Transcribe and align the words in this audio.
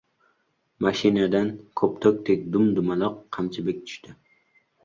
Mashinadan 0.85 1.51
koptokdek 1.81 2.49
dum-dumaloq 2.57 3.21
Qamchibek 3.37 3.87
tushdi. 3.89 4.19